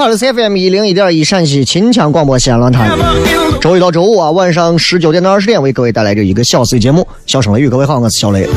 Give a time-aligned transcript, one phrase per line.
[0.00, 2.90] 好，这是 FM 一零一点一陕西秦腔广播西安论坛。
[3.60, 7.66] 周一到周五啊，晚上十九点到二十点为各位带来这一个小 C 节目《笑声雷雨》。
[7.70, 8.48] 各位好，我是小雷。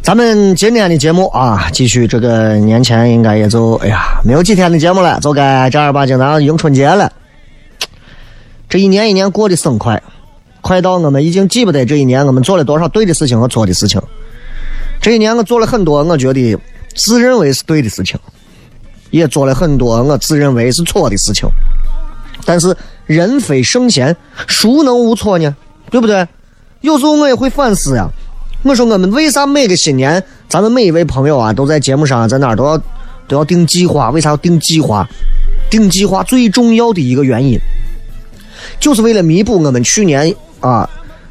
[0.00, 7.10] 咱们今天的节目啊，继续这个年前应该也就哎呀没有几天的节目了，就该正儿八经的迎春节了。
[8.68, 10.00] 这一年一年过得生快，
[10.60, 14.00] 快到我们已经记不得这一年我们做了多少对的事情和错的事情。
[15.00, 16.58] 这一年我做了很多我觉得
[16.94, 18.18] 自认为是对的事情，
[19.10, 21.48] 也做了很多我自认为是错的事情。
[22.44, 24.14] 但是人非圣贤，
[24.46, 25.54] 孰能无错呢？
[25.90, 26.26] 对不对？
[26.80, 28.08] 有时候我也会反思呀。
[28.62, 32.78] 我说我们为啥每个新年，咱们每一位朋友啊，都在节目上，在哪儿都要
[33.26, 34.10] 都要定计划？
[34.10, 35.08] 为啥要定计划？
[35.70, 37.58] 定计划最重要的一个原因，
[38.78, 40.88] 就是为了弥补我们去年啊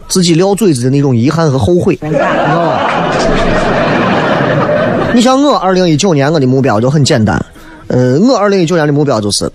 [0.08, 2.89] 自己撂嘴子的那种遗憾和后悔，你知道吧？
[5.14, 7.44] 你像我，二零一九年我的目标就很简单，
[7.88, 9.52] 呃，我二零一九年的目标就是。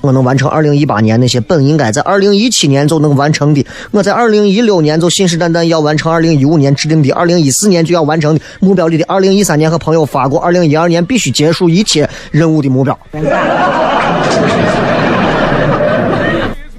[0.00, 12.98] 我能完成二零一八年那些本应该在二零一七年就能完成的，我在二零一六年就信誓旦旦要完成二零一五年制定的，二零一四年就要完成的目标里的，二零一三年和朋友发过，二零一二年必须结束一切任务的目标。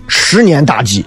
[0.08, 1.06] 十年大计。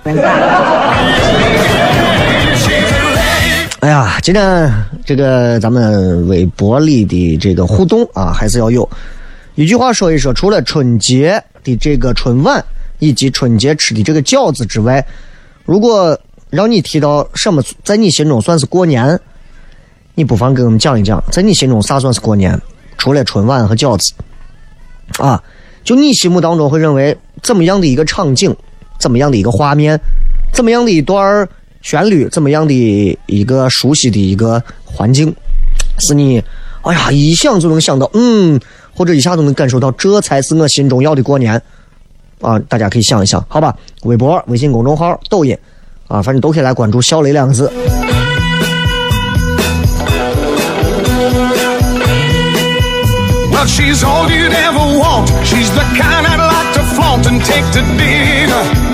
[4.26, 4.69] 今天
[5.04, 8.91] 这个咱们微博里的这个互动啊，还是要有。
[9.54, 12.65] 一句话说一说，除了春节的这个春晚
[12.98, 15.06] 以及春节吃的这个饺子之外，
[15.65, 16.19] 如果
[16.50, 19.16] 让你提到什么在你心中算是过年，
[20.16, 22.60] 你不妨给我们讲一讲，在你心中啥算是过年？
[22.98, 24.12] 除了春晚和饺子，
[25.19, 25.41] 啊，
[25.84, 28.53] 就你心目当中会认为怎么样的一个场景，
[28.98, 29.97] 怎么样的一个画面，
[30.53, 31.48] 怎么样的一段
[31.86, 35.32] 旋律，怎么样的一个熟悉的一个环境，
[36.00, 36.42] 是你，
[36.82, 38.60] 哎呀，一想就能想到，嗯。
[38.92, 41.62] 或者一下都能感受到，这才是我心中要的过年，
[42.41, 42.58] 啊！
[42.60, 43.76] 大家可以想一想，好吧？
[44.04, 45.56] 微博、微信公众号、抖音，
[46.09, 47.71] 啊，反正都可以来关注“小雷”两个字。
[53.53, 55.28] Well, she's all you'd ever want.
[55.44, 58.85] She's the kind I'd like to flaunt and take to dinner.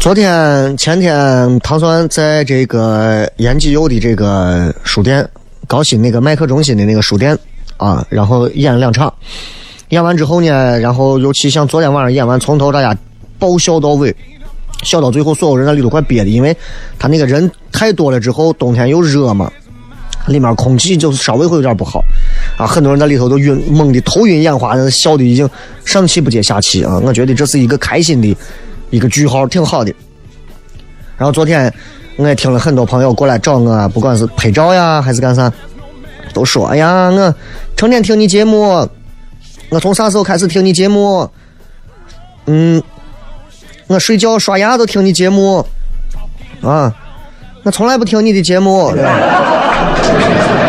[0.00, 5.28] 昨天、前天，唐酸在这个延吉右的这个书店，
[5.66, 7.38] 高新那个麦克中心的那个书店
[7.76, 9.12] 啊，然后演了两场。
[9.90, 12.96] 演完之后呢，然后尤其像昨天晚上演完，从头到家
[13.38, 14.16] 爆笑到尾，
[14.84, 16.56] 笑到最后，所有人那里都快憋的，因为
[16.98, 19.52] 他那个人太多了，之后冬天又热嘛，
[20.28, 22.02] 里面空气就是稍微会有点不好。
[22.56, 25.46] 啊，很多人在里头都晕，懵的头晕眼花，笑的已经
[25.84, 26.98] 上气不接下气啊！
[27.04, 28.34] 我觉得这是一个开心的
[28.90, 29.92] 一个句号，挺好的。
[31.16, 31.72] 然后昨天
[32.16, 35.52] 我也听了很多朋友过来找我，不管是拍照呀还是干啥，
[36.32, 37.34] 都说：“哎呀，我
[37.76, 38.88] 成天听你节目，
[39.68, 41.28] 我从啥时候开始听你节目？
[42.46, 42.82] 嗯，
[43.86, 45.64] 我睡觉刷牙都听你节目
[46.62, 46.94] 啊，
[47.62, 48.92] 我从来不听你的节目。”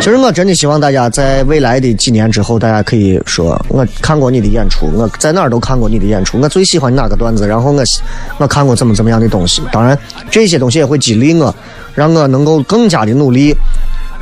[0.00, 7.82] 其实我真的希望大家在未来的几年之后，大家可以说我看过你的演出，我在哪儿都看过你的演出，我最喜欢哪个段子，然后我
[8.38, 9.60] 我看过怎么怎么样的东西。
[9.70, 9.96] 当然，
[10.30, 11.54] 这些东西也会激励我，
[11.94, 13.54] 让我能够更加的努力，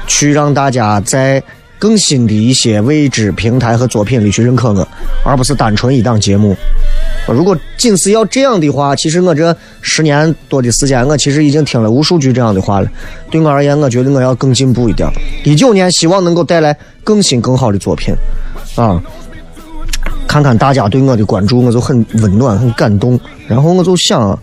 [0.08, 1.40] 去让大家在
[1.78, 4.86] 更新的一些位置、平台和作品里去认可我，
[5.24, 6.56] 而不是单纯一档节目。
[7.28, 12.90] 如果仅是要这样的话，其实我这十年多的时间，我其实已经听了无数句这样的话了。
[13.30, 15.08] 对我而言，我觉得我要更进步一点。
[15.44, 18.14] 一九年希望能够带来更新更好的作品，
[18.76, 19.00] 啊，
[20.26, 23.20] 看看大家对我的关注，我就很温暖、很感动。
[23.46, 24.36] 然后我就想，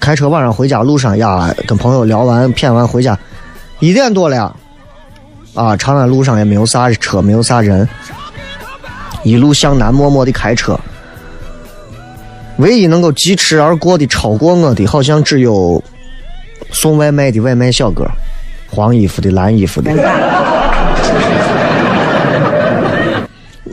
[0.00, 3.18] 开车晚上回家路上呀，跟朋友聊完、谝完回家，
[3.78, 4.56] 一点多了，
[5.56, 7.88] 啊，长安路上也没有啥车，没有啥人，
[9.24, 10.78] 一路向南默默的开车。
[12.58, 15.82] 唯一能够疾驰而过的、超过我的，好像只有
[16.70, 18.06] 送外卖的外卖小哥，
[18.70, 19.90] 黄衣服的、蓝衣服的。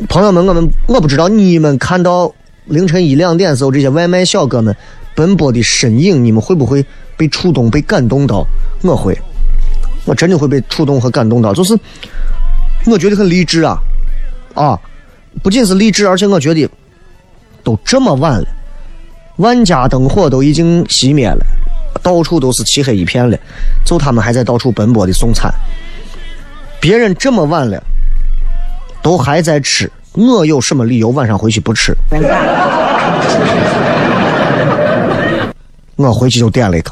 [0.07, 2.33] 朋友们，我们我不知道你们看到
[2.65, 4.73] 凌晨一两点时候，这些外卖小哥们
[5.15, 6.85] 奔波的身影，你们会不会
[7.17, 8.45] 被触动、被感动到？
[8.83, 9.17] 我会，
[10.05, 11.77] 我真的会被触动和感动到，就是
[12.85, 13.77] 我觉得很励志啊！
[14.53, 14.79] 啊，
[15.41, 16.69] 不仅是励志，而且我觉得
[17.63, 18.45] 都这么晚了。
[19.37, 21.43] 万家灯火都已经熄灭了，
[22.03, 23.37] 到处都是漆黑一片了，
[23.85, 25.51] 就他们还在到处奔波的送餐。
[26.79, 27.81] 别人这么晚了，
[29.01, 31.95] 都还在吃，我有什么理由晚上回去不吃？
[35.95, 36.91] 我回去就点了一个。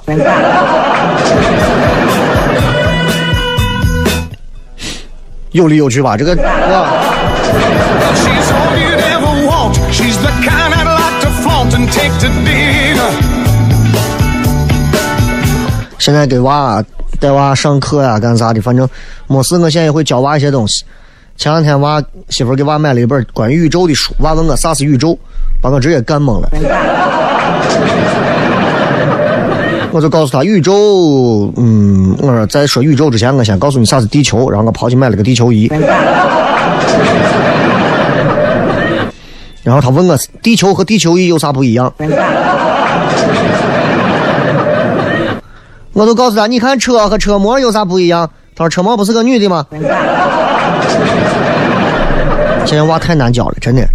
[5.52, 6.16] 有理有据吧？
[6.18, 6.88] 这个 啊。
[16.00, 16.84] 现在给娃
[17.20, 18.60] 带娃上课呀，干啥的？
[18.60, 18.90] 反正
[19.28, 20.84] 没事，我现在也会教娃一些东西。
[21.38, 25.18] 前两天娃媳妇给娃买了一本关于宇宙的书，娃问我啥是宇宙，
[25.62, 26.50] 把我直接干懵了。
[29.94, 35.70] 我就告诉他，宇宙，嗯，我说在说宇宙之前，我先告诉你啥是地球，然后我跑去买了个地球仪。
[39.64, 41.94] 然后他问我，地球和地球仪有啥不一样？
[45.94, 48.30] 我就告诉他，你看车和车模有啥不一样？
[48.56, 49.66] 他说车模不是个女的吗？
[52.66, 53.88] 现在娃太难教了，真的。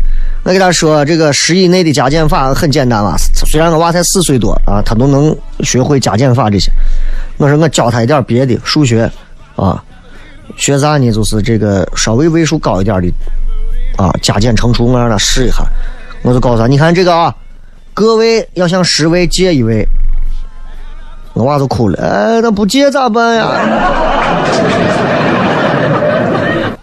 [0.45, 3.17] 我给他说，这个十以内的加减法很简单嘛。
[3.47, 6.71] 虽然我娃才四岁多啊，他都能学会加减法这些。
[7.39, 9.11] 我说我教他一点别的，数学
[9.57, 9.83] 啊，
[10.57, 11.11] 学啥呢？
[11.11, 13.09] 就是这个稍微位数高一点的。
[13.97, 15.65] 啊，加减乘除，我让他试一下，
[16.23, 17.35] 我就告诉他，你看这个啊，
[17.95, 19.89] 个位要向十位借一位，
[21.33, 23.47] 我娃就哭了，哎，那不借咋办呀？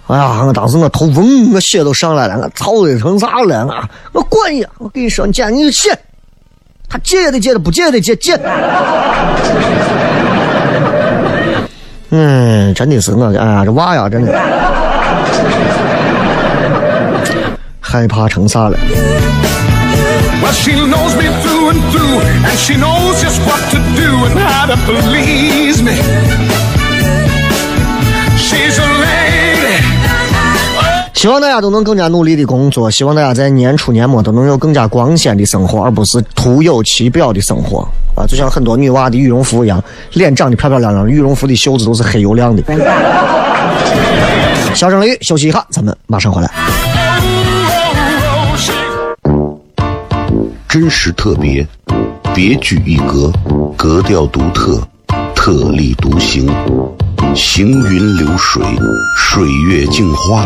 [0.07, 3.65] 哎呀，我当时我头嗡，我血都上来了，我操的成啥了？
[4.11, 5.97] 我我管你，我跟你说，你借你就借，
[6.89, 8.37] 他借也得借的，不借也得借借。
[12.09, 14.37] 嗯，真的是我，哎呀，这娃呀，真的。
[17.79, 18.77] 害怕成啥了？
[31.23, 38.27] 希望大家都能更加努力的工作，希望大家在年初年末都能有更加光鲜的生活，而不是徒有其表的生活啊！
[38.27, 42.61] 就像很多女娃的羽绒服一样，脸长得漂漂亮亮，羽绒服的袖子都是黑油亮的。
[44.75, 46.51] 小声雷休息一下，咱们马上回来。
[50.67, 51.65] 真实特别，
[52.35, 53.31] 别具一格，
[53.77, 54.77] 格调独特，
[55.33, 56.53] 特立独行，
[57.33, 58.61] 行云流水，
[59.17, 60.45] 水月镜花。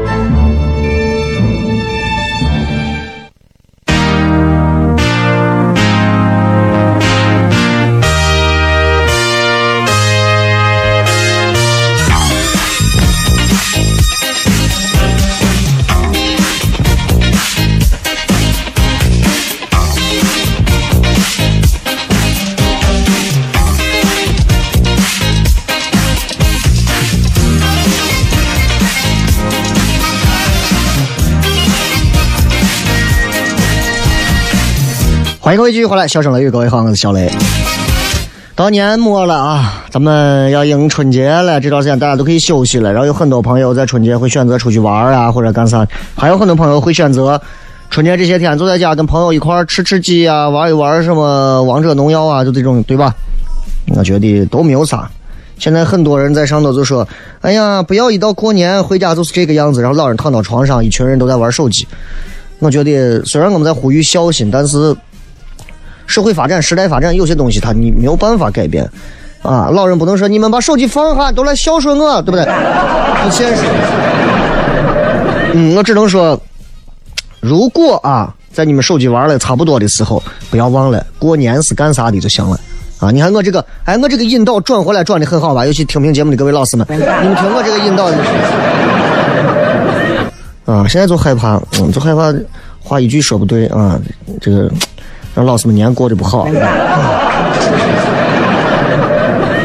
[35.51, 37.29] 欢迎各位继续回来，笑声雷雨，各位好，我是小雷。
[38.55, 42.93] 到年末了啊，咱们要迎春节了，这段时间大家都可以休息了。
[42.93, 45.83] 然后有很多朋友在春节会选择出去玩啊，或者干啥；
[46.15, 47.41] 还有很多朋友会选择
[47.89, 53.13] 春节这些天就在家跟朋友一块儿吃吃鸡啊，玩一玩什么王者荣耀啊，就这种，对吧？
[53.93, 55.11] 我觉得都没有啥。
[55.59, 57.05] 现在很多人在上头就说
[57.41, 61.85] ：“哎呀，不要一到过年回家就是这个样子。”然后老人躺到床上，一群人都在玩手机。
[62.59, 64.95] 我觉得虽然我们在呼吁孝心，但是。
[66.11, 68.87] 社会发展，时代发展，有些东西它你没有办法改变，
[69.41, 72.45] 啊，老人不能说你们把手机放下，都来孝顺我，对不对？
[72.45, 73.63] 不现实。
[75.53, 76.39] 嗯，我只能说，
[77.39, 82.59] 如果啊，在你们手机玩的差不多的时候，不要忘了过年是干啥的就行了。
[82.99, 85.65] 啊，你看我这个，哎，我这个引导转回来转的很好吧？
[85.65, 88.05] 尤其听评节目的各位老师们，你们听我这个引导。
[90.65, 92.33] 啊，现在就害怕，嗯，就害怕
[92.79, 93.99] 话一句说不对啊，
[94.39, 94.69] 这个。
[95.35, 96.47] 让老师们年过得不好。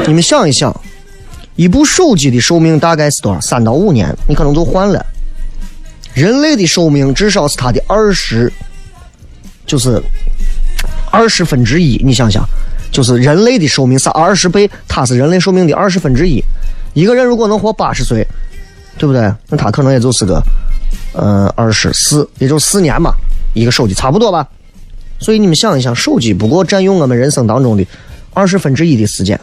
[0.06, 0.75] 你们想一想，
[1.56, 3.40] 一部手机的寿命大概是多少？
[3.40, 5.04] 三到五年，你可能就换了。
[6.14, 8.52] 人类的寿命至少是它的二十，
[9.66, 10.00] 就是
[11.11, 12.00] 二十分之一。
[12.04, 12.44] 你想想，
[12.92, 16.40] 就是人类的寿命是二十倍，它是人类寿命的二十分之一。
[16.94, 18.26] 一个人如果能活八十岁，
[18.96, 19.30] 对不对？
[19.49, 20.40] 那他可能也就是个，
[21.12, 23.12] 呃，二十四，也就四年嘛。
[23.52, 24.46] 一个手机差不多吧。
[25.18, 27.87] 所以你们想一想，手机不过占用我们人生当中的
[28.35, 29.40] 二十分之一的时间，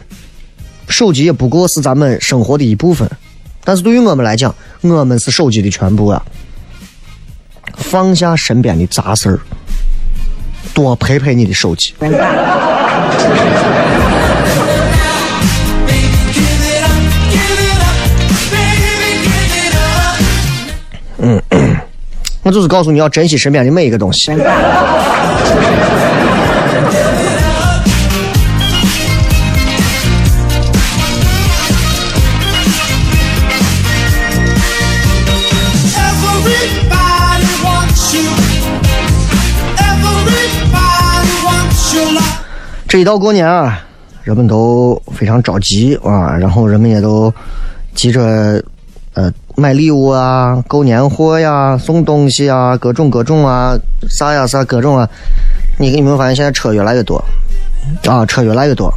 [0.88, 3.10] 手机也不过是咱们生活的一部分，
[3.64, 6.22] 但是对于我们来讲，我们是手机的全部啊！
[7.76, 9.40] 放下身边的杂事儿，
[10.72, 11.92] 多陪陪你的手机。
[21.18, 21.42] 嗯，
[22.42, 24.30] 我就是告诉你要珍惜身边的每一个东西。
[42.86, 43.82] 这一到过年啊，
[44.22, 47.32] 人们都非常着急啊，然后人们也都
[47.92, 48.62] 急着
[49.14, 53.76] 呃买礼物啊、购年货呀、送东西啊、各种各种啊、
[54.08, 55.08] 啥呀啥各种啊。
[55.78, 57.22] 你有没有发现现在车越来越多
[58.06, 58.26] 啊？
[58.26, 58.92] 车越来越多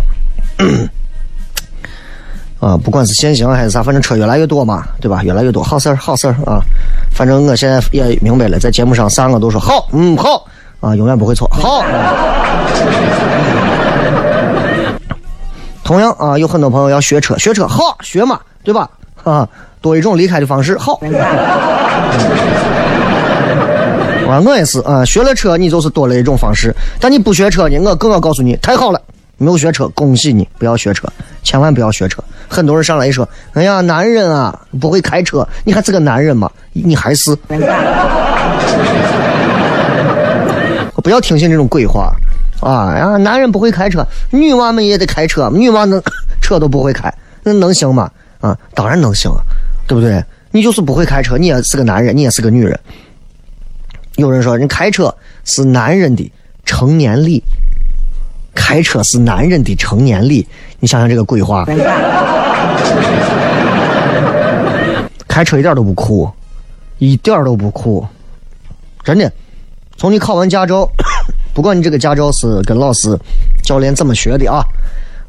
[2.59, 2.75] 啊！
[2.77, 5.23] 不管是限行还是啥，反正车越来越多嘛，对吧？
[5.23, 6.59] 越来越多，好事儿，好事儿啊！
[7.11, 10.43] 反正我现在也明白了，在节目上啥我都说好，嗯，好
[10.79, 11.83] 啊，永远不会错，好。
[15.83, 18.89] 同样啊，有很多朋友要学车，学车好学嘛，对吧？
[19.29, 19.47] 啊，
[19.81, 20.93] 多一种离开的方式好。
[24.29, 29.01] 啊，我也是啊，学了车你就是多了一种方式，但你不学车呢，我更要告诉你，太好了，
[29.37, 31.07] 没有学车，恭喜你，不要学车，
[31.43, 32.23] 千万不要学车。
[32.47, 36.49] 很多人上来一说，哎呀，男人啊不会开车，你还是个男人吗？
[36.71, 37.35] 你还是。
[41.03, 42.11] 不要听信这种鬼话。
[42.59, 43.17] 啊呀！
[43.17, 45.47] 男人不会开车，女娃们也得开车。
[45.53, 46.01] 女娃能
[46.41, 48.09] 车都不会开，那能行吗？
[48.39, 49.41] 啊，当然能行啊，
[49.87, 50.23] 对不对？
[50.51, 52.79] 你就是不会开车，你也是个男人，你也是个女人。
[54.15, 55.13] 有人说，人开车
[55.45, 56.31] 是男人的
[56.65, 57.43] 成年礼，
[58.55, 60.47] 开车是男人的成年礼。
[60.79, 61.65] 你想想这个鬼话。
[65.27, 66.27] 开车一点都不酷，
[66.97, 68.03] 一点都不酷，
[69.03, 69.31] 真的。
[69.97, 70.89] 从你考完驾照，
[71.53, 73.15] 不管你这个驾照是跟老师、
[73.63, 74.63] 教练怎么学的啊，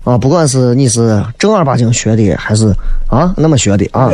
[0.08, 2.74] 啊，不管是你是正儿八经学的，还是
[3.08, 4.08] 啊那么学的啊，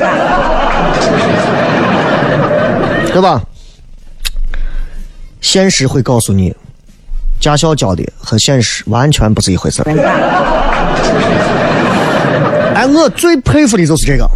[3.13, 3.41] 对吧？
[5.41, 6.53] 现实会告诉你，
[7.39, 9.85] 驾校教的和现实完全不是一回事
[12.75, 14.29] 哎，我最佩服的就是这个。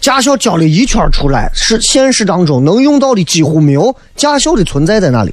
[0.00, 5.32] 驾校教了一圈出来，是现实当中能用到的几乎没有驾校的存在在那里。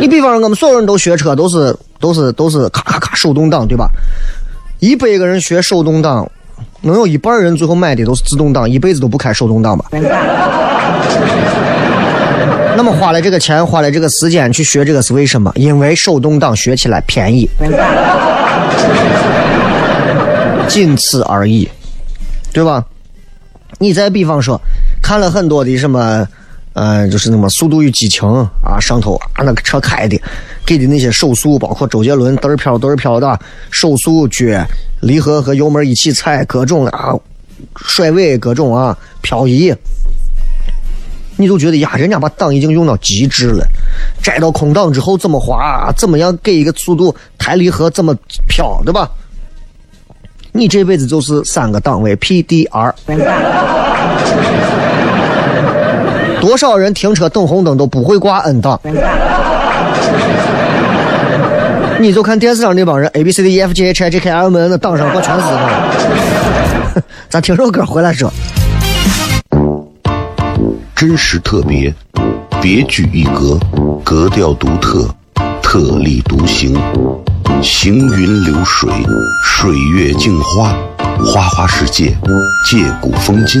[0.00, 3.88] 你比方说，我们所有人都学车，都是都是都是咔咔咔手动挡，对吧？
[4.78, 6.30] 一百个人学手动挡，
[6.82, 9.86] 能有一半人最后买的都是自动挡，一辈子都不开手动挡吧？
[12.76, 15.50] 那么花了这个钱，花了这个时间去学这个是为什么？
[15.56, 17.50] 因为手动挡学起来便宜。
[20.68, 21.68] 仅此而已，
[22.52, 22.84] 对吧？
[23.78, 24.60] 你再比方说，
[25.02, 26.24] 看了很多的什么，
[26.74, 28.22] 呃，就是那么《速度与激情》
[28.62, 30.20] 啊，上头啊那个车开的，
[30.64, 33.38] 给的那些手速，包括周杰伦嘚儿飘嘚儿飘的，
[33.70, 34.64] 手速撅，
[35.00, 37.14] 离合和油门一起踩，各种啊
[37.76, 39.74] 甩尾，各种啊漂移，
[41.36, 43.66] 你都觉得呀，人家把档已经用到极致了，
[44.22, 48.14] 摘到空档之后怎么滑，怎么样给一个速度，抬离合怎么
[48.46, 49.10] 飘，对吧？
[50.52, 52.92] 你这辈子就是三个档位 PDR，
[56.40, 58.78] 多少人停车等红灯都不会挂 N 档，
[62.00, 65.42] 你就看电视上那帮人 A B C D E F G H I J K L M N 的档上挂全是。
[67.28, 68.32] 咱听首歌回来说，
[70.94, 71.92] 真实特别，
[72.60, 73.58] 别具一格，
[74.04, 75.08] 格调独特，
[75.62, 76.76] 特立独行。
[77.62, 78.88] 行云流水，
[79.44, 80.72] 水月镜花，
[81.24, 82.16] 花花世界，
[82.64, 83.60] 借古风今，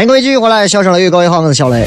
[0.00, 1.86] 欢迎各位继续回来，笑声雷雨，各位好，我是小雷。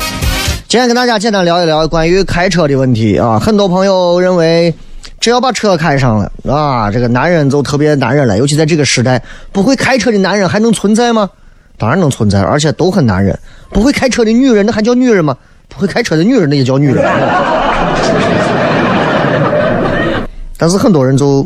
[0.68, 3.40] 今天跟大家简单聊一聊关于开车的问题啊。
[3.40, 4.72] 很多朋友认为，
[5.20, 8.38] 只要把车开上了啊，这个男人就特别男人了。
[8.38, 9.20] 尤其在这个时代，
[9.52, 11.28] 不会开车的男人还能存在吗？
[11.76, 13.36] 当然能存在，而且都很男人。
[13.72, 15.36] 不会开车的女人，那还叫女人吗？
[15.68, 17.04] 不会开车的女人，那也叫女人。
[20.56, 21.44] 但是很多人就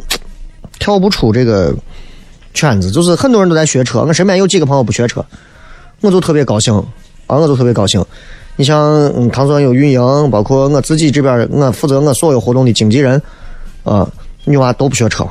[0.80, 1.74] 跳不出这个
[2.54, 4.02] 圈子，就是很多人都在学车。
[4.02, 5.24] 我身边有几个朋友不学车。
[6.02, 6.74] 我就特别高兴，
[7.26, 8.04] 啊，我就特别高兴。
[8.56, 8.80] 你像，
[9.16, 13.22] 嗯，唐山有运营，包括我自己这边，我负责我所有活动的经纪人，
[13.84, 14.08] 啊，
[14.46, 15.28] 女娃都不学车，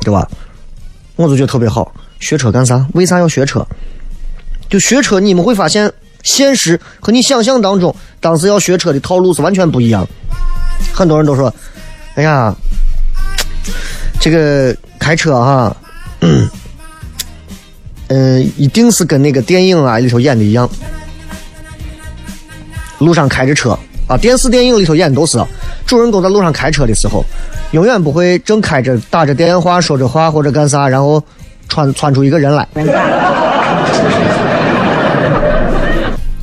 [0.00, 0.28] 对吧？
[1.16, 1.92] 我就觉得特别好。
[2.18, 2.84] 学车干啥？
[2.94, 3.64] 为啥要学车？
[4.68, 10.04] 就学车，你们会发现，现实和你想象当中当时要学车的套路是完全不一样。
[10.92, 11.52] 很多人都说，
[12.14, 12.54] 哎呀，
[14.20, 15.76] 这个开车哈。
[16.20, 16.48] 嗯，
[18.14, 20.70] 嗯一定是跟那个电影啊里头演的一样，
[22.98, 25.42] 路上开着车啊，电视电影里头演的都是
[25.84, 27.24] 主人公在路上开车的时候，
[27.72, 31.20] 永远不会正开着打着电话说着话或者干啥，然后
[31.68, 32.68] 窜窜出一个人来。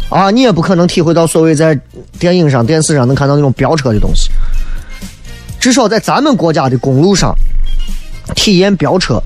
[0.10, 1.80] 啊，你也不可能体会到所谓在
[2.20, 4.30] 电影上、电视上能看到那种飙车的东西。
[5.58, 7.34] 至少在咱们国家的公路上，
[8.36, 9.24] 体验飙车，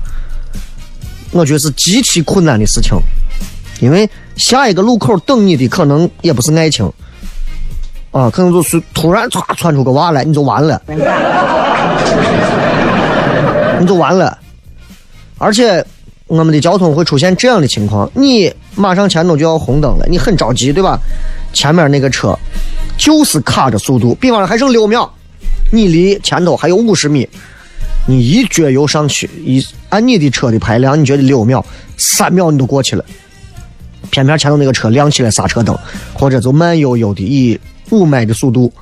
[1.32, 2.96] 我觉得是极其困难的事情，
[3.80, 6.90] 因为下一个路口等你的可能也不是爱情，
[8.10, 10.80] 啊，可能就是突然歘窜出个娃来，你就完了，
[13.80, 14.38] 你就完了，
[15.38, 15.84] 而且。
[16.28, 20.98] 我们的交通会出现这样的情况：你马上前头就要红灯了，你很着急，对吧？
[21.52, 22.36] 前面那个车
[22.98, 25.08] 就是卡着速度，比方说还剩六秒，
[25.70, 27.28] 你离前头还有五十米，
[28.06, 31.64] 你一脚油上去，一按你的车的排量，你觉得六秒、
[31.96, 33.04] 三秒你都过去了，
[34.10, 35.76] 偏偏前头那个车亮起来刹车灯，
[36.14, 37.58] 或者就慢悠悠的以
[37.90, 38.72] 五迈的速度，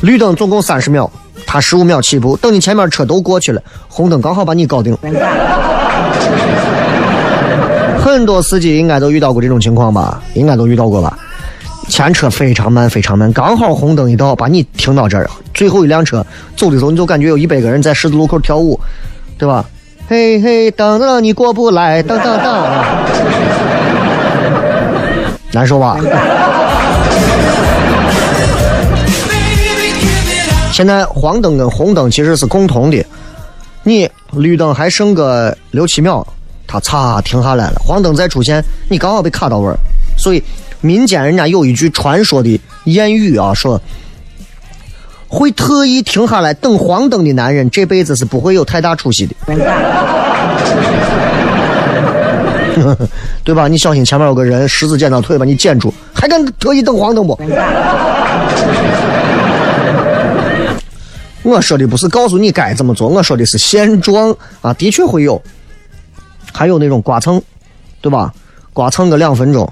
[0.00, 1.10] 绿灯总共三十秒。
[1.46, 4.94] 他十五秒起步，等你前面车都过去了，红灯刚好把你搞定。
[8.04, 10.22] 很多司机应该都遇到过这种情况吧？
[10.34, 11.18] 应该都遇到过吧？
[11.88, 15.28] 前车非常慢，非常慢，刚好红灯一到，把你停到这儿。
[15.52, 16.24] 最后一辆车
[16.56, 18.78] 走的时候，你就感觉有一百个人在十字路口跳舞，
[19.36, 19.64] 对吧？
[20.08, 22.68] 嘿嘿，等等你过不来，等等等，
[25.52, 25.98] 难受吧？
[30.72, 33.04] 现在黄灯跟红灯其实是共同的，
[33.82, 36.24] 你绿灯还剩个六七秒，
[36.66, 39.76] 它嚓停下来了，黄灯再出现，你刚好被卡到位儿。
[40.16, 40.42] 所以
[40.80, 43.80] 民间人家有一句传说的谚语啊，说
[45.26, 49.34] 会特意停下来等黄灯的男人，这辈子是不会有太大出息的，
[53.44, 53.68] 对吧？
[53.68, 57.38] 你小心前面有个人十字剪刀腿把你剪住，还敢特意等黄灯不？
[61.42, 65.42] 我说的不是告诉你该怎么做，我说的是现状啊，的确会有，
[66.52, 67.42] 还有那种刮蹭，
[68.00, 68.32] 对吧？
[68.72, 69.70] 刮蹭个两分钟，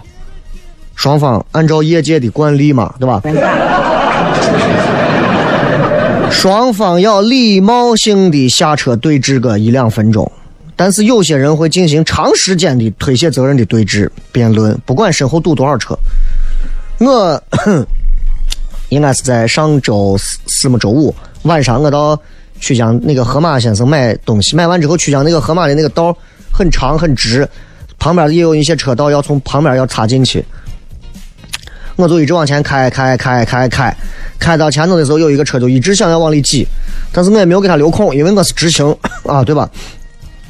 [0.96, 3.22] 双方按照业界的惯例嘛，对吧？
[6.28, 10.30] 双方要礼貌性的下车对峙个一两分钟，
[10.74, 15.96] 但是有些人会进行长时间的推卸责任的对峙辩论，不管身后堵多少车。
[16.98, 17.40] 我
[18.90, 21.14] 应该是在上周四、四么周五。
[21.42, 22.18] 晚上我到
[22.59, 26.16] 曲江那个河马先生买东西，买完之后曲江那个河马的那个道
[26.50, 27.48] 很长很直，
[27.98, 30.44] 旁边也有一些车道要从旁边要插进去，
[31.96, 33.96] 我就一直往前开开开开开，
[34.38, 36.66] 开到前头的时候有一个车就一直想要往里挤，
[37.11, 39.68] 但是我也没有给他留空，因为我是直行啊，对吧？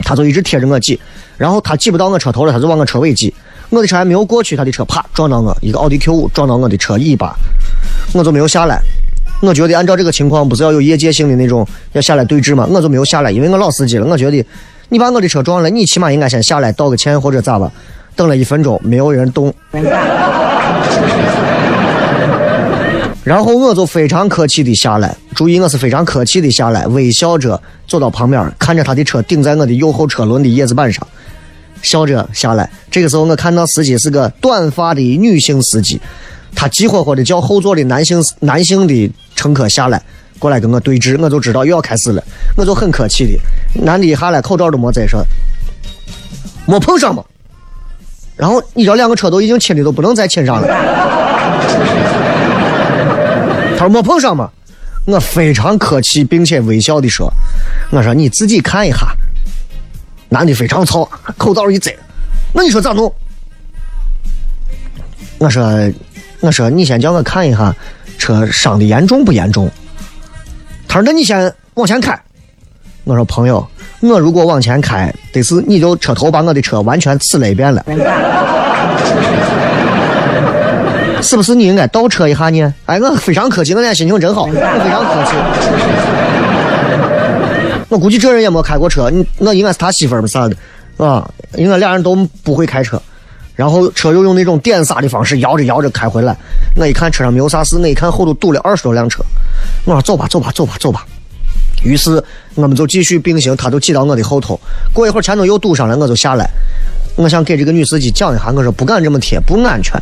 [0.00, 1.00] 他就一直贴着我挤，
[1.38, 3.32] 然后他挤不到我车头了，他就往我车尾挤，
[3.70, 7.35] 我的车还没有过去，他的车啪撞到我，一个奥迪 Q 五撞到我的车尾巴，
[8.12, 8.80] 我就没有下来。
[9.40, 12.66] 我觉得按照这个情况，不是要有业界性的那种要下来对峙吗？
[12.70, 14.06] 我就没有下来，因为我老司机了。
[14.06, 14.44] 我觉得
[14.88, 17.70] 你把我的车撞了，你起码应该先下来道个歉或者咋吧。
[18.16, 19.52] 等了一分钟，没有人动，
[23.22, 25.14] 然后我就非常客气的下来。
[25.35, 31.07] 注意，我是非常客气的下来，微笑着走到旁边，看着他的车顶在我的右后车轮的叶子板上，
[31.83, 32.70] 笑着下来。
[32.90, 36.00] 这个时候，我看到司机是个短发的女性司机。
[36.55, 40.00] 他急火火的叫后座的男性男性的乘客下来，
[40.38, 42.24] 过来跟我对峙，我就知道又要开始了，
[42.57, 43.38] 我就很客气的，
[43.85, 45.22] 男的下来口罩都没摘，说
[46.64, 47.22] 没碰上吗。
[48.37, 50.68] 然后你知道两个车都已经亲的都不能再亲上了。
[53.77, 54.51] 他说没碰上嘛，
[55.07, 57.33] 我非常客气并且微笑的说，
[57.90, 59.09] 我说你自己看一下。
[60.29, 61.94] 男的非常糙，口罩一摘，
[62.53, 63.12] 那你说咋弄？
[65.38, 65.92] 我说。
[66.40, 67.75] 我说你先叫我看一下
[68.18, 69.70] 车伤的严重不严重。
[70.87, 72.16] 他说那你先往前开。
[73.07, 73.64] 我说朋友，
[74.01, 77.81] 我如果往前开，得是你就车头把我的车完全呲了一遍了。
[81.23, 82.75] 是不是你应该倒车一下呢？
[82.87, 85.37] 哎，我非常客气，我今天心情真好，我非常客气。
[87.88, 90.57] 我估计这人也没开过车，你我应该是他媳妇儿啥的
[90.97, 91.31] 啊？
[91.55, 93.01] 应该俩人都不会开车。
[93.55, 96.37] 然后车又用那种点刹的方式摇着摇着开回来，
[96.75, 99.23] 我一看车上没有啥事，我一看后头堵了二十多辆车，
[99.85, 101.07] 我说走吧走吧走吧走吧。
[101.83, 102.23] 于是
[102.55, 104.59] 我们就继续并行，他就挤到我的后头。
[104.93, 106.49] 过一会儿前头又堵上了，我就下来。
[107.17, 110.01] 我想给这个女司机讲一下，我说不敢这么贴，不安全。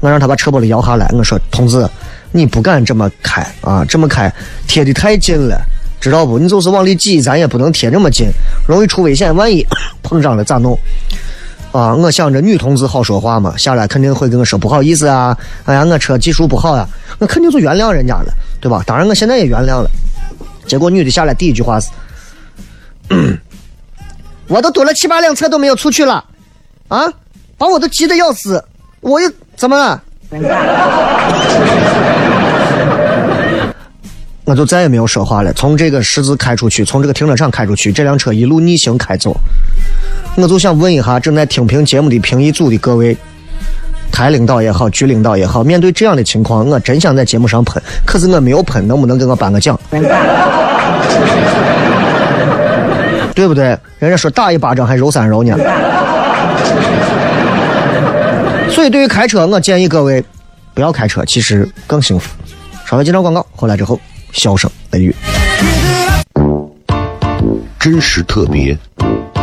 [0.00, 1.88] 我让他把车玻璃摇下来，我说同志，
[2.32, 4.32] 你不敢这么开啊，这么开
[4.66, 5.60] 贴的太近了，
[6.00, 6.38] 知道不？
[6.38, 8.28] 你就是往里挤，咱也不能贴这么近，
[8.66, 9.64] 容易出危险，万一
[10.02, 10.78] 碰上了咋弄？
[11.70, 16.86] 啊，我想着女同志好说话嘛，下来肯定会跟我说不好意思啊，哎呀，我车技术不好呀，
[17.18, 18.82] 我肯定就原谅人家了，对吧？
[18.86, 19.90] 当然我现在也原谅了。
[20.66, 21.90] 结果女的下来第一句话是
[24.48, 26.24] ：“我都堵了七八辆车都没有出去了，
[26.88, 27.12] 啊，
[27.58, 28.64] 把我都急得要死，
[29.00, 30.02] 我又怎么了？”
[34.44, 35.52] 我就再也没有说话了。
[35.52, 39.36] 从这个十字开出去，从这个停车场开出去，这辆车一路逆行开走。
[40.36, 43.16] 我就想问一下正在听评节目的评议组的各位，
[44.12, 49.76] 台领导也好，局领导也好，面对这样的情况，我真想在节目上喷，可是我没有喷，能不能给我颁个奖？
[53.34, 53.76] 对不对？
[53.98, 55.56] 人家说打一巴掌还揉三揉呢。
[58.68, 60.22] 所以对于开车，我建议各位
[60.74, 62.30] 不要开车，其实更幸福。
[62.84, 63.98] 稍微介绍广告，回来之后。
[64.32, 65.14] 笑声雷雨，
[67.78, 68.74] 真实特别，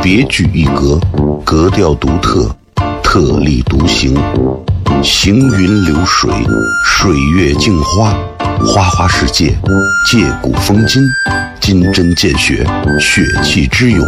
[0.01, 0.99] 别具一格，
[1.45, 2.49] 格调独特，
[3.11, 4.15] 特立独行，
[5.01, 6.31] 行云流水，
[6.85, 8.13] 水月镜花，
[8.63, 9.47] 花花世界，
[10.05, 11.01] 借古风今，
[11.59, 12.63] 金针见血，
[12.99, 14.07] 血气之勇。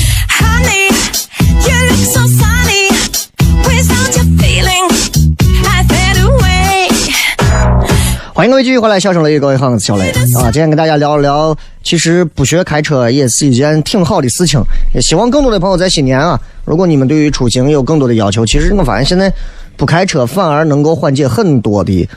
[8.41, 10.49] 欢迎各位继续回来，笑声雷雨，各位好，我是小雷啊。
[10.51, 14.59] 今天跟大家聊一聊，其实不学开车也是一件挺好的事情。
[14.95, 19.31] 也希望更多的朋友在新年啊，如果你们对于出行有更多的要求，其实我发现现在
[19.77, 22.09] 不开车反而能够缓解很多的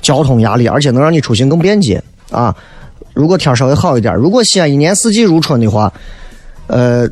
[0.00, 2.54] 交通压力，而且能让你出行更便捷啊。
[3.12, 5.92] 如果天稍微好一点，如果西安一年四季如春的话，
[6.68, 7.08] 呃，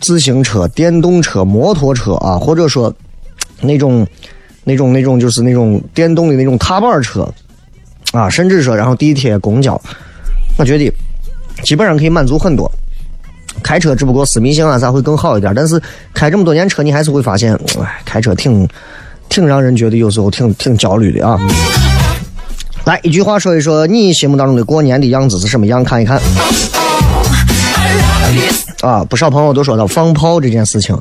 [0.00, 2.90] 自行车、电动车、摩托车啊，或者说
[3.60, 4.06] 那种、
[4.64, 7.28] 那种、那种，就是那种电动的那种踏板车
[8.12, 9.80] 啊，甚至说然后地铁、公交，
[10.58, 10.92] 我觉得
[11.62, 12.70] 基本上可以满足很多。
[13.62, 15.80] 开车只不过私密性啊啥会更好一点，但是
[16.14, 18.66] 开这么多年车，你还是会发现，哎，开车挺
[19.28, 21.38] 挺让人觉得有时候挺挺焦虑的啊。
[22.84, 25.84] 来一句话说一说你心目当中的过年的样子是什么样？
[25.84, 26.20] 看一看。
[28.80, 30.96] 啊，不少朋友都说到放炮这件事情，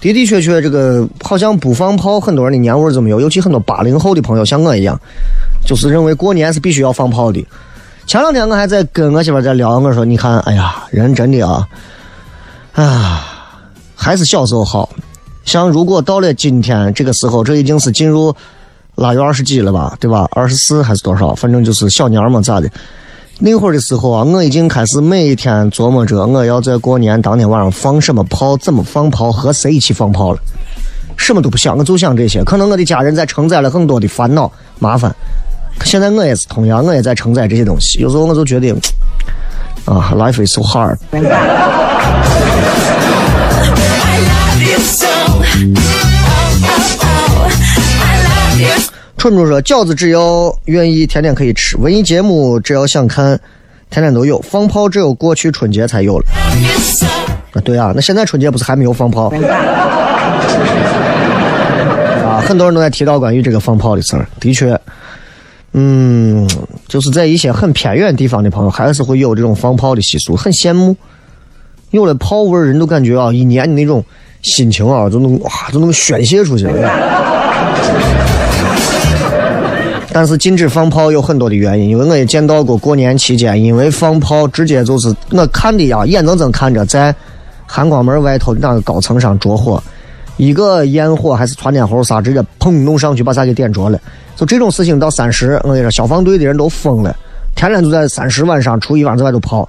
[0.00, 3.20] 的的确确，这个好像不放炮，很多人的年味儿就没有。
[3.20, 4.98] 尤其很多八零后的朋友，像我一样，
[5.66, 7.44] 就是认为过年是必须要放炮的。
[8.06, 11.68] 前两天我还在跟我媳妇在聊，我说你看，哎呀，人真的啊，
[12.74, 13.24] 啊，
[13.96, 14.88] 还是小时候好。
[15.44, 18.34] 像如果到了今天这个时候，这已经是进入
[18.94, 20.26] 腊月二十几了吧，对吧？
[20.30, 21.34] 二十四还是多少？
[21.34, 22.70] 反正就是小年嘛，咋的？
[23.38, 30.38] 那会儿的时候啊，我已经开始每一天琢磨着我要在过年当天晚上放什么炮，怎么放炮，和谁一起放炮了。
[31.16, 32.42] 什么都不想，我就想这些。
[32.44, 35.14] 可能我的家人在承载了很多的烦恼、麻烦。
[35.84, 37.98] 现在我也是同样，我也在承载这些东西。
[38.00, 38.72] 有时候我就觉得，
[39.84, 40.96] 啊，life is so hard。
[41.12, 41.20] I
[44.20, 45.06] love you so.
[45.06, 45.42] Oh,
[46.64, 47.52] oh, oh.
[48.02, 48.70] I love you
[49.16, 53.38] 春说饺子只要愿意天天可以吃，文艺节目只要想看，
[53.90, 54.40] 天天都有。
[54.40, 56.24] 放炮只有过去春节才有了。
[57.52, 59.32] 啊，对啊，那现在春节不是还没有放炮？
[62.24, 64.28] 啊，很多人都在提到关于这个放炮的事儿。
[64.38, 64.78] 的确，
[65.78, 66.48] 嗯，
[66.88, 70.96] 就是在一些很偏远地方的朋友，还是会有这种放炮的习俗，很羡慕。
[71.90, 74.02] 有了炮味儿，人都感觉啊，一年的那种
[74.40, 76.72] 心情啊，都能哇，都能宣泄出去了。
[80.12, 87.14] 但是禁止放炮有很多的原因，因为我也见到过过年期间因为放炮直接就是我看的呀，眼睁睁看着在
[87.66, 89.82] 汉光门外头的那个高层上着火，
[90.38, 94.00] 一个焰火还是窜天猴啥，直接砰弄上去把啥给点着了。
[94.36, 97.16] 就这种事情到三十，我跟你说，消防队的人都疯了，
[97.54, 99.68] 天天都在三十晚上初一晚上在外头跑。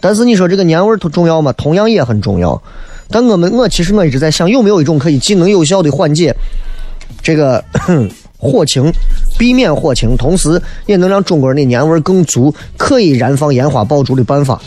[0.00, 1.52] 但是你说这个年味儿重要吗？
[1.52, 2.60] 同样也很重要。
[3.08, 6.34] 但我们我其实我一直在想，有没有一种可以既能有效的缓解
[7.22, 7.62] 这个
[8.38, 8.90] 火情，
[9.38, 14.60] 避免火情，同时也能让中国人的年味儿更足，可以燃放烟花爆竹的办法？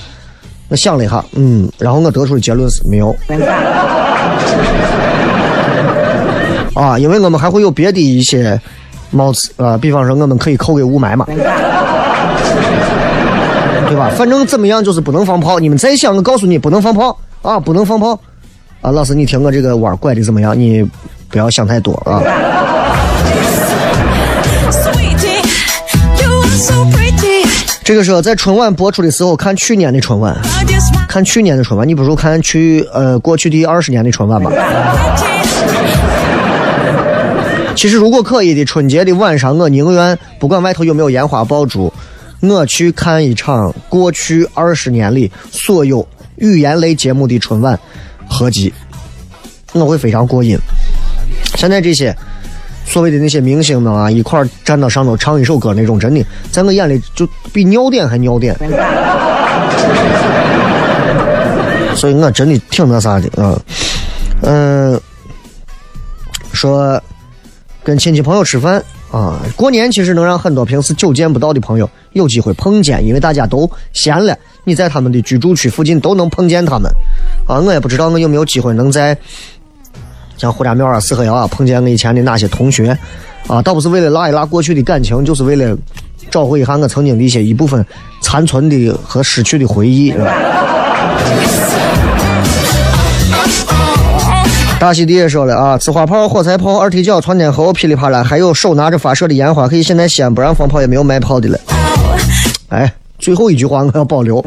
[0.70, 3.16] 我想了一下，嗯，然后我得出的结论是没有。
[6.76, 8.60] 啊，因为我们还会有别的一些
[9.12, 11.38] 帽子啊，比方说我们可以扣给雾霾嘛，对
[13.98, 14.10] 吧？
[14.18, 15.60] 反正怎么样就是不能放炮。
[15.60, 18.20] 你们再想，我告诉你不能放炮啊，不能放炮
[18.82, 18.92] 啊。
[18.92, 20.58] 老师，你听我这个弯拐的怎么样？
[20.60, 20.88] 你
[21.30, 22.22] 不要想太多啊。
[27.84, 30.38] 这个时候在春晚播出的时候看去年的春晚，
[31.08, 34.52] 看去年的春晚，你不如看去呃过去的二十年的春晚吧。
[37.80, 41.94] 其实如果可以的，春节的晚上，我宁愿不管外头有没有烟花爆竹，
[42.42, 47.80] 我去看一场过去二十年里所有语言类节目的春晚
[48.28, 48.74] 合集，
[49.72, 50.60] 我会非常过瘾。
[51.56, 52.14] 现在这些
[52.86, 58.54] 所谓的那些明星们啊，一块站到上头唱一首歌那种，真的在我眼里就比尿点还尿点。
[61.96, 63.58] 所以我真的挺那啥的啊，
[64.42, 65.00] 嗯、
[66.52, 67.02] 说
[67.90, 76.88] 跟亲戚朋友吃饭啊，过年其实能让很多平时久见不到的朋友有机会碰见，因为大家都闲了，你在他们的居住区附近都能碰见他们
[77.48, 77.58] 啊。
[77.60, 79.18] 我也不知道我有没有机会能在
[80.38, 82.96] 像胡家庙啊、四合窑啊碰见我以前的那些同学
[83.48, 85.76] 啊，倒不是为了拉一拉过去的感情，就是为了
[86.30, 87.84] 找回一下我曾经的一些一部分
[88.22, 90.12] 残存的和失去的回忆。
[90.12, 90.32] 是吧
[94.80, 101.60] 大溪地也说了啊，呲花炮、火柴炮、二踢脚、窜天猴、噼里啪啦，还有手拿着发射的烟花，可以现在西安，不让放炮，也没有卖炮的了。
[102.70, 102.90] 哎，
[103.20, 104.44] 最后一句话我要保留。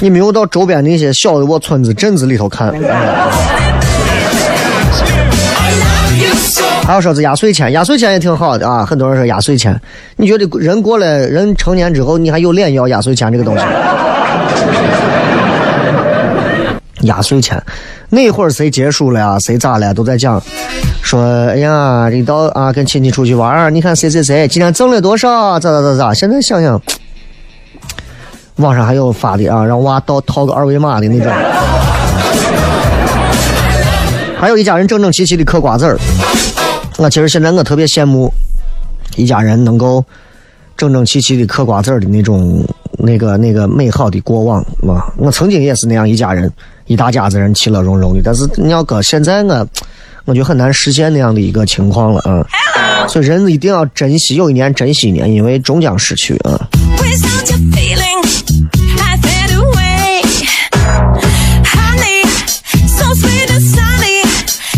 [0.00, 2.72] 你没有到周边那些小的我村子、镇子里头看。
[6.84, 8.86] 还有说是压岁钱，压岁钱也挺好的啊。
[8.86, 9.78] 很多人说压岁钱，
[10.16, 13.64] 你觉得人过了人成年之后，你还有脸要压岁钱这个东西？
[17.06, 17.62] 压岁钱，
[18.10, 19.38] 那会儿谁结束了呀？
[19.40, 19.94] 谁咋了？
[19.94, 20.42] 都在讲，
[21.02, 25.58] 说哎呀，这到啊跟亲戚出去玩儿，你看谁谁谁今天挣了多少？
[25.58, 26.14] 咋咋咋咋？
[26.14, 26.80] 现在想想，
[28.56, 31.32] 网上还有发的啊，让娃到套个二维码的那种。
[34.38, 35.98] 还有一家人整整齐齐的嗑瓜子儿。
[36.98, 38.30] 我其实现在我特别羡慕
[39.16, 40.04] 一家人能够
[40.76, 42.62] 整整齐齐的嗑瓜子儿的那种
[42.98, 45.12] 那个那个美好的过往啊！
[45.16, 46.52] 我曾经也是那样一家人，
[46.86, 48.20] 一大家子人其乐融融的。
[48.24, 49.66] 但是你要搁现在我，
[50.24, 53.06] 我就很难实现那样的一个情况了啊！
[53.08, 56.68] 所以人一定要珍惜，有一年珍惜一年，因为终将逝去啊.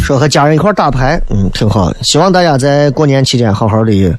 [0.02, 1.96] 说和家人一块打牌，嗯，挺好的。
[2.02, 4.18] 希望大家在过年期间好好的，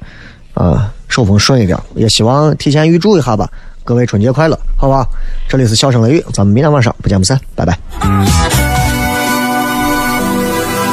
[0.54, 1.76] 啊，手风顺一点。
[1.96, 3.50] 也希望提前预祝一下吧，
[3.90, 5.04] 各位春节快乐，好不好？
[5.48, 7.76] 这里是笑声雷雨，咱们明天晚上不见不散，拜拜。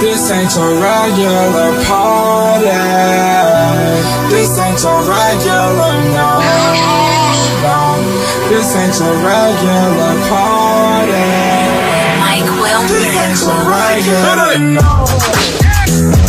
[0.00, 2.72] This ain't your regular party.
[4.30, 6.40] This ain't your regular no.
[7.60, 8.00] no.
[8.48, 11.26] This ain't your regular party.
[12.18, 12.48] Mike
[12.88, 13.76] This ain't your Wilmer.
[13.76, 16.25] regular no.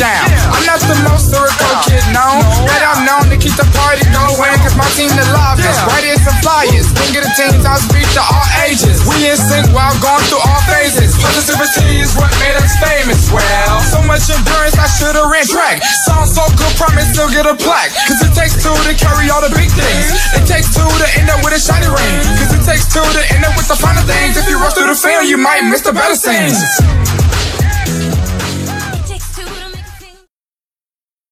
[0.00, 0.56] Down if you down.
[0.56, 4.56] I'm not the most lyrical kid known, but I'm known to keep the party going.
[4.64, 6.88] Cause my team the loudest, brightest and flyest.
[6.96, 9.04] King of the teams, I speak to all ages.
[9.04, 11.12] We in sync while going through all phases.
[11.20, 13.28] Positivity is what made us famous.
[13.28, 15.84] Well, so much endurance, I should've ran track.
[16.08, 17.92] Song so good, promise still get a plaque.
[18.08, 20.16] Cause it takes two to carry all the big things.
[20.32, 22.16] It takes two to end up with a shiny ring.
[22.40, 24.40] Cause it takes two to end up with the finer things.
[24.40, 26.56] If you rush through the film, you might miss the better scenes.